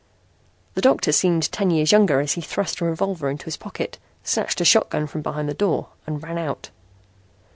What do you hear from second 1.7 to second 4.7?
younger as he thrust a revolver into his pocket, snatched a